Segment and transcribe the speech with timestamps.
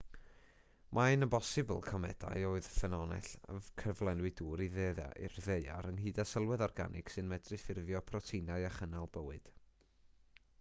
[0.97, 3.29] mae'n bosibl comedau oedd ffynhonnell
[3.83, 9.55] cyflenwi dŵr i'r ddaear ynghyd â sylwedd organig sy'n medru ffurfio proteinau a chynnal bywyd